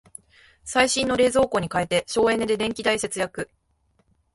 [0.63, 3.51] 最新の冷蔵庫に替えて省エネで電気代節約